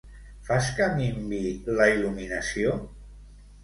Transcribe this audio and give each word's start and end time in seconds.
Fas 0.47 0.69
que 0.79 0.87
minvi 0.95 1.43
la 1.79 1.89
il·luminació? 1.95 2.77